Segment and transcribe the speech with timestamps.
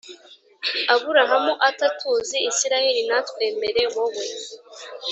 [0.93, 4.25] Aburahamu atatuzi isirayeli ntatwemere wowe